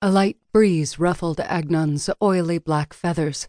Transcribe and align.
A 0.00 0.12
light 0.12 0.36
breeze 0.52 1.00
ruffled 1.00 1.40
Agnon's 1.40 2.08
oily 2.22 2.58
black 2.58 2.94
feathers. 2.94 3.48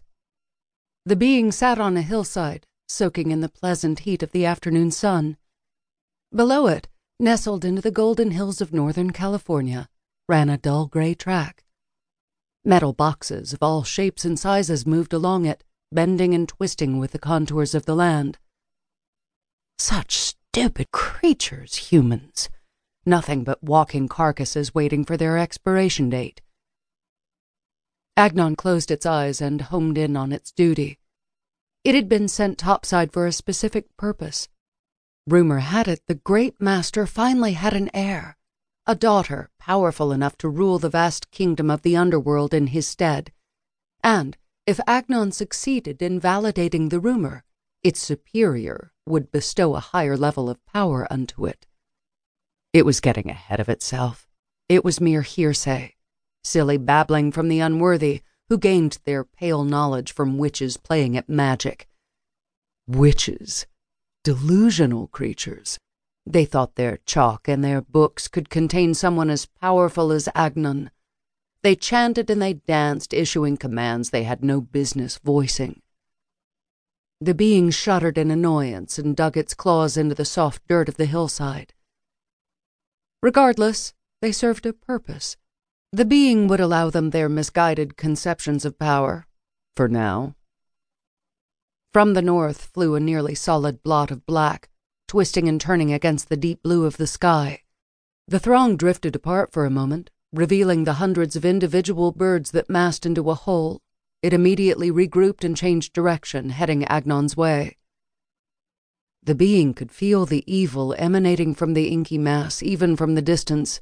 The 1.06 1.14
being 1.14 1.52
sat 1.52 1.78
on 1.78 1.96
a 1.96 2.02
hillside, 2.02 2.66
soaking 2.88 3.30
in 3.30 3.40
the 3.40 3.48
pleasant 3.48 4.00
heat 4.00 4.20
of 4.20 4.32
the 4.32 4.46
afternoon 4.46 4.90
sun. 4.90 5.36
Below 6.34 6.66
it, 6.66 6.88
nestled 7.20 7.64
into 7.64 7.80
the 7.80 7.92
golden 7.92 8.32
hills 8.32 8.60
of 8.60 8.72
Northern 8.72 9.12
California, 9.12 9.88
ran 10.28 10.48
a 10.48 10.58
dull 10.58 10.86
gray 10.86 11.14
track. 11.14 11.62
Metal 12.64 12.92
boxes 12.92 13.52
of 13.52 13.62
all 13.62 13.84
shapes 13.84 14.24
and 14.24 14.36
sizes 14.36 14.84
moved 14.84 15.12
along 15.12 15.46
it, 15.46 15.62
bending 15.92 16.34
and 16.34 16.48
twisting 16.48 16.98
with 16.98 17.12
the 17.12 17.20
contours 17.20 17.76
of 17.76 17.86
the 17.86 17.94
land. 17.94 18.38
Such 19.78 20.18
stupid 20.18 20.90
creatures, 20.90 21.76
humans. 21.76 22.48
Nothing 23.06 23.44
but 23.44 23.62
walking 23.62 24.08
carcasses 24.08 24.74
waiting 24.74 25.04
for 25.04 25.16
their 25.16 25.38
expiration 25.38 26.10
date. 26.10 26.42
Agnon 28.16 28.56
closed 28.56 28.90
its 28.90 29.06
eyes 29.06 29.40
and 29.40 29.62
homed 29.62 29.96
in 29.96 30.16
on 30.16 30.32
its 30.32 30.52
duty. 30.52 30.98
It 31.82 31.94
had 31.94 32.08
been 32.08 32.28
sent 32.28 32.58
topside 32.58 33.12
for 33.12 33.26
a 33.26 33.32
specific 33.32 33.96
purpose. 33.96 34.48
Rumor 35.26 35.60
had 35.60 35.88
it 35.88 36.02
the 36.06 36.16
great 36.16 36.60
master 36.60 37.06
finally 37.06 37.54
had 37.54 37.72
an 37.72 37.88
heir, 37.94 38.36
a 38.86 38.94
daughter 38.94 39.48
powerful 39.58 40.12
enough 40.12 40.36
to 40.38 40.48
rule 40.48 40.78
the 40.78 40.90
vast 40.90 41.30
kingdom 41.30 41.70
of 41.70 41.80
the 41.82 41.96
underworld 41.96 42.52
in 42.52 42.68
his 42.68 42.86
stead. 42.86 43.32
And 44.02 44.36
if 44.66 44.78
Agnon 44.86 45.32
succeeded 45.32 46.02
in 46.02 46.20
validating 46.20 46.90
the 46.90 47.00
rumor, 47.00 47.44
its 47.82 48.00
superior 48.00 48.92
would 49.06 49.32
bestow 49.32 49.74
a 49.74 49.80
higher 49.80 50.16
level 50.16 50.50
of 50.50 50.64
power 50.66 51.06
unto 51.10 51.46
it. 51.46 51.66
It 52.72 52.86
was 52.86 53.00
getting 53.00 53.28
ahead 53.28 53.58
of 53.58 53.68
itself. 53.68 54.28
It 54.68 54.84
was 54.84 55.00
mere 55.00 55.22
hearsay, 55.22 55.96
silly 56.44 56.76
babbling 56.76 57.32
from 57.32 57.48
the 57.48 57.58
unworthy 57.58 58.22
who 58.48 58.58
gained 58.58 58.98
their 59.04 59.24
pale 59.24 59.64
knowledge 59.64 60.12
from 60.12 60.38
witches 60.38 60.76
playing 60.76 61.16
at 61.16 61.28
magic. 61.28 61.88
Witches. 62.86 63.66
Delusional 64.22 65.08
creatures. 65.08 65.78
They 66.24 66.44
thought 66.44 66.76
their 66.76 66.98
chalk 67.06 67.48
and 67.48 67.64
their 67.64 67.80
books 67.80 68.28
could 68.28 68.50
contain 68.50 68.94
someone 68.94 69.30
as 69.30 69.46
powerful 69.46 70.12
as 70.12 70.28
Agnon. 70.34 70.92
They 71.62 71.74
chanted 71.74 72.30
and 72.30 72.40
they 72.40 72.54
danced, 72.54 73.12
issuing 73.12 73.56
commands 73.56 74.10
they 74.10 74.22
had 74.22 74.44
no 74.44 74.60
business 74.60 75.18
voicing. 75.18 75.82
The 77.20 77.34
being 77.34 77.70
shuddered 77.70 78.16
in 78.16 78.30
annoyance 78.30 78.96
and 78.96 79.16
dug 79.16 79.36
its 79.36 79.54
claws 79.54 79.96
into 79.96 80.14
the 80.14 80.24
soft 80.24 80.66
dirt 80.68 80.88
of 80.88 80.96
the 80.96 81.06
hillside. 81.06 81.74
Regardless, 83.22 83.92
they 84.22 84.32
served 84.32 84.64
a 84.64 84.72
purpose. 84.72 85.36
The 85.92 86.04
being 86.04 86.48
would 86.48 86.60
allow 86.60 86.88
them 86.88 87.10
their 87.10 87.28
misguided 87.28 87.96
conceptions 87.96 88.64
of 88.64 88.78
power, 88.78 89.26
for 89.76 89.88
now. 89.88 90.36
From 91.92 92.14
the 92.14 92.22
north 92.22 92.70
flew 92.72 92.94
a 92.94 93.00
nearly 93.00 93.34
solid 93.34 93.82
blot 93.82 94.10
of 94.10 94.24
black, 94.24 94.70
twisting 95.08 95.48
and 95.48 95.60
turning 95.60 95.92
against 95.92 96.28
the 96.28 96.36
deep 96.36 96.62
blue 96.62 96.86
of 96.86 96.96
the 96.96 97.06
sky. 97.06 97.62
The 98.28 98.38
throng 98.38 98.76
drifted 98.76 99.16
apart 99.16 99.52
for 99.52 99.64
a 99.64 99.70
moment, 99.70 100.10
revealing 100.32 100.84
the 100.84 100.94
hundreds 100.94 101.34
of 101.34 101.44
individual 101.44 102.12
birds 102.12 102.52
that 102.52 102.70
massed 102.70 103.04
into 103.04 103.28
a 103.28 103.34
whole. 103.34 103.82
It 104.22 104.32
immediately 104.32 104.90
regrouped 104.90 105.42
and 105.42 105.56
changed 105.56 105.92
direction, 105.92 106.50
heading 106.50 106.84
Agnon's 106.84 107.36
way. 107.36 107.76
The 109.22 109.34
being 109.34 109.74
could 109.74 109.92
feel 109.92 110.24
the 110.24 110.44
evil 110.46 110.94
emanating 110.98 111.54
from 111.54 111.74
the 111.74 111.88
inky 111.88 112.16
mass, 112.16 112.62
even 112.62 112.96
from 112.96 113.14
the 113.14 113.22
distance. 113.22 113.80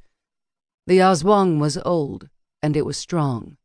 The 0.86 0.98
Aswang 0.98 1.60
was 1.60 1.78
old, 1.84 2.28
and 2.62 2.76
it 2.76 2.84
was 2.84 2.96
strong. 2.96 3.56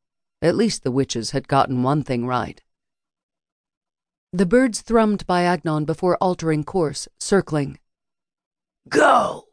At 0.41 0.55
least 0.55 0.83
the 0.83 0.91
witches 0.91 1.31
had 1.31 1.47
gotten 1.47 1.83
one 1.83 2.03
thing 2.03 2.27
right. 2.27 2.61
The 4.31 4.45
birds 4.45 4.81
thrummed 4.81 5.25
by 5.25 5.43
Agnon 5.43 5.85
before 5.85 6.17
altering 6.17 6.63
course, 6.63 7.07
circling. 7.19 7.79
Go! 8.89 9.45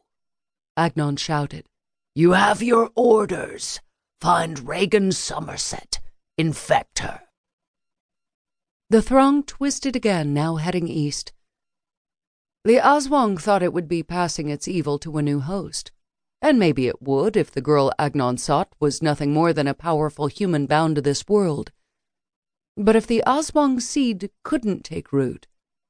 Agnon 0.75 1.15
shouted. 1.15 1.65
You 2.13 2.31
have 2.31 2.61
your 2.61 2.89
orders. 2.95 3.79
Find 4.19 4.67
Reagan 4.67 5.11
Somerset. 5.11 5.99
Infect 6.37 6.99
her. 6.99 7.21
The 8.89 9.01
throng 9.01 9.43
twisted 9.43 9.95
again, 9.95 10.33
now 10.33 10.57
heading 10.57 10.87
east. 10.87 11.31
The 12.63 12.77
Aswang 12.77 13.39
thought 13.39 13.63
it 13.63 13.73
would 13.73 13.87
be 13.87 14.03
passing 14.03 14.49
its 14.49 14.67
evil 14.67 14.99
to 14.99 15.17
a 15.17 15.21
new 15.23 15.39
host. 15.39 15.91
And 16.43 16.59
maybe 16.59 16.87
it 16.87 17.01
would 17.01 17.35
if 17.35 17.51
the 17.51 17.61
girl 17.61 17.91
Agnon 17.97 18.37
sought 18.37 18.73
was 18.79 19.01
nothing 19.01 19.33
more 19.33 19.51
than 19.51 19.67
a 19.67 19.73
powerful 19.73 20.27
human 20.27 20.67
bound 20.67 20.95
to 20.95 21.01
this 21.01 21.27
world. 21.27 21.71
But 22.77 22.95
if 22.95 23.07
the 23.07 23.23
Aswang 23.25 23.79
seed 23.79 24.29
couldn't 24.43 24.83
take 24.83 25.11
root, 25.11 25.47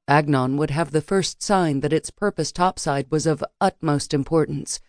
Agnon 0.08 0.58
would 0.58 0.72
have 0.72 0.92
the 0.92 1.02
first 1.02 1.42
sign 1.42 1.82
that 1.82 1.94
its 1.94 2.10
purpose 2.10 2.52
topside 2.52 3.12
was 3.12 3.26
of 3.26 3.44
utmost 3.60 4.14
importance, 4.14 4.80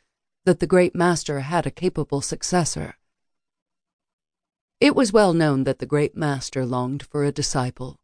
that 0.45 0.61
the 0.61 0.67
great 0.67 0.95
master 0.95 1.41
had 1.41 1.67
a 1.67 1.71
capable 1.71 2.21
successor. 2.21 2.97
It 4.81 4.97
was 4.97 5.13
well 5.13 5.33
known 5.33 5.65
that 5.65 5.79
the 5.81 5.87
great 5.87 6.17
master 6.17 6.65
longed 6.65 7.05
for 7.05 7.25
a 7.25 7.31
disciple. 7.31 8.01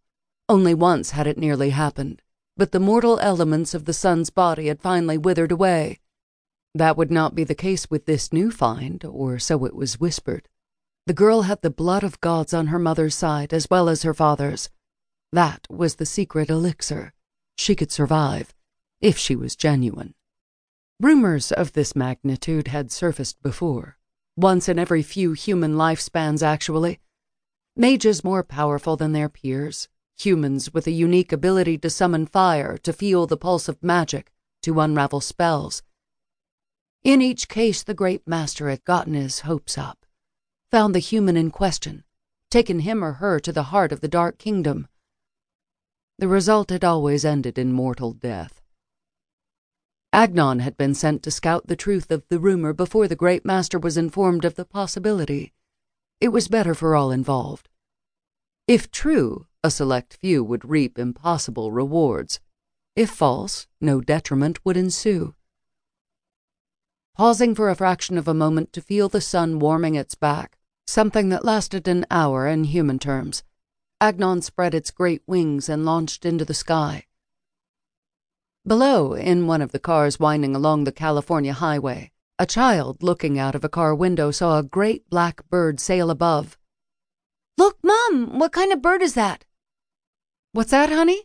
Only 0.48 0.74
once 0.74 1.10
had 1.10 1.26
it 1.26 1.38
nearly 1.38 1.70
happened, 1.70 2.22
but 2.58 2.72
the 2.72 2.80
mortal 2.80 3.20
elements 3.20 3.72
of 3.72 3.84
the 3.84 3.92
son's 3.92 4.28
body 4.28 4.66
had 4.66 4.82
finally 4.82 5.16
withered 5.16 5.52
away. 5.52 6.00
That 6.74 6.96
would 6.96 7.10
not 7.10 7.34
be 7.36 7.44
the 7.44 7.54
case 7.54 7.88
with 7.88 8.04
this 8.04 8.32
new 8.32 8.50
find, 8.50 9.04
or 9.04 9.38
so 9.38 9.64
it 9.64 9.74
was 9.74 10.00
whispered. 10.00 10.48
The 11.06 11.14
girl 11.14 11.42
had 11.42 11.62
the 11.62 11.70
blood 11.70 12.02
of 12.02 12.20
gods 12.20 12.52
on 12.52 12.66
her 12.66 12.78
mother's 12.78 13.14
side 13.14 13.54
as 13.54 13.70
well 13.70 13.88
as 13.88 14.02
her 14.02 14.12
father's. 14.12 14.68
That 15.32 15.66
was 15.70 15.94
the 15.94 16.04
secret 16.04 16.50
elixir. 16.50 17.14
She 17.56 17.76
could 17.76 17.92
survive, 17.92 18.52
if 19.00 19.16
she 19.16 19.36
was 19.36 19.56
genuine. 19.56 20.14
Rumors 21.00 21.52
of 21.52 21.74
this 21.74 21.94
magnitude 21.94 22.68
had 22.68 22.90
surfaced 22.90 23.40
before, 23.40 23.98
once 24.36 24.68
in 24.68 24.80
every 24.80 25.02
few 25.02 25.32
human 25.32 25.76
lifespans, 25.76 26.42
actually. 26.42 26.98
Mages 27.76 28.24
more 28.24 28.42
powerful 28.42 28.96
than 28.96 29.12
their 29.12 29.28
peers, 29.28 29.88
humans 30.18 30.74
with 30.74 30.86
a 30.86 30.90
unique 30.90 31.32
ability 31.32 31.78
to 31.78 31.90
summon 31.90 32.26
fire, 32.26 32.76
to 32.78 32.92
feel 32.92 33.26
the 33.26 33.36
pulse 33.36 33.68
of 33.68 33.82
magic, 33.82 34.32
to 34.62 34.80
unravel 34.80 35.20
spells, 35.20 35.82
in 37.04 37.22
each 37.22 37.48
case, 37.48 37.82
the 37.82 37.94
great 37.94 38.26
master 38.26 38.68
had 38.68 38.84
gotten 38.84 39.14
his 39.14 39.40
hopes 39.40 39.78
up, 39.78 40.04
found 40.70 40.94
the 40.94 40.98
human 40.98 41.36
in 41.36 41.50
question, 41.50 42.04
taken 42.50 42.80
him 42.80 43.02
or 43.04 43.14
her 43.14 43.38
to 43.40 43.52
the 43.52 43.64
heart 43.64 43.92
of 43.92 44.00
the 44.00 44.08
Dark 44.08 44.36
Kingdom. 44.38 44.88
The 46.18 46.28
result 46.28 46.68
had 46.68 46.84
always 46.84 47.24
ended 47.24 47.56
in 47.56 47.72
mortal 47.72 48.12
death. 48.12 48.60
Agnon 50.12 50.58
had 50.58 50.76
been 50.76 50.94
sent 50.94 51.22
to 51.22 51.30
scout 51.30 51.68
the 51.68 51.76
truth 51.76 52.10
of 52.10 52.28
the 52.28 52.38
rumor 52.38 52.74
before 52.74 53.08
the 53.08 53.16
great 53.16 53.44
master 53.44 53.78
was 53.78 53.96
informed 53.96 54.44
of 54.44 54.56
the 54.56 54.66
possibility. 54.66 55.54
It 56.20 56.28
was 56.28 56.48
better 56.48 56.74
for 56.74 56.94
all 56.94 57.10
involved. 57.10 57.70
If 58.66 58.90
true, 58.90 59.46
a 59.62 59.70
select 59.70 60.14
few 60.14 60.44
would 60.44 60.68
reap 60.68 60.98
impossible 60.98 61.72
rewards. 61.72 62.40
If 62.94 63.10
false, 63.10 63.66
no 63.80 64.00
detriment 64.00 64.64
would 64.64 64.76
ensue. 64.76 65.34
Pausing 67.16 67.54
for 67.54 67.68
a 67.68 67.74
fraction 67.74 68.16
of 68.16 68.28
a 68.28 68.34
moment 68.34 68.72
to 68.72 68.80
feel 68.80 69.08
the 69.08 69.20
sun 69.20 69.58
warming 69.58 69.96
its 69.96 70.14
back, 70.14 70.56
something 70.86 71.28
that 71.30 71.44
lasted 71.44 71.88
an 71.88 72.06
hour 72.10 72.46
in 72.46 72.64
human 72.64 72.98
terms, 72.98 73.42
Agnon 74.00 74.42
spread 74.42 74.74
its 74.74 74.92
great 74.92 75.22
wings 75.26 75.68
and 75.68 75.84
launched 75.84 76.24
into 76.24 76.44
the 76.44 76.54
sky. 76.54 77.06
Below, 78.64 79.14
in 79.14 79.48
one 79.48 79.62
of 79.62 79.72
the 79.72 79.80
cars 79.80 80.20
winding 80.20 80.54
along 80.54 80.84
the 80.84 80.92
California 80.92 81.52
highway, 81.52 82.12
a 82.38 82.46
child 82.46 83.02
looking 83.02 83.36
out 83.36 83.56
of 83.56 83.64
a 83.64 83.68
car 83.68 83.94
window 83.94 84.30
saw 84.30 84.58
a 84.58 84.62
great 84.62 85.10
black 85.10 85.42
bird 85.50 85.80
sail 85.80 86.10
above. 86.10 86.56
Look, 87.56 87.78
Mom, 87.82 88.38
what 88.38 88.52
kind 88.52 88.72
of 88.72 88.80
bird 88.80 89.02
is 89.02 89.14
that? 89.14 89.44
What's 90.52 90.70
that, 90.70 90.90
honey? 90.90 91.22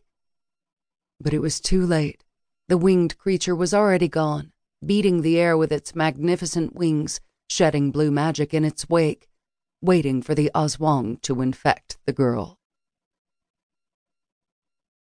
But 1.20 1.34
it 1.34 1.40
was 1.40 1.62
too 1.62 1.86
late. 1.86 2.24
The 2.68 2.78
winged 2.78 3.18
creature 3.18 3.56
was 3.56 3.74
already 3.74 4.08
gone 4.08 4.54
beating 4.86 5.22
the 5.22 5.40
air 5.40 5.58
with 5.58 5.72
its 5.72 5.96
magnificent 5.96 6.76
wings, 6.76 7.22
shedding 7.50 7.92
blue 7.92 8.12
magic 8.12 8.54
in 8.54 8.66
its 8.66 8.90
wake, 8.90 9.28
waiting 9.82 10.22
for 10.22 10.36
the 10.36 10.52
Aswang 10.54 11.22
to 11.22 11.42
infect 11.42 11.98
the 12.06 12.14
girl. 12.14 12.60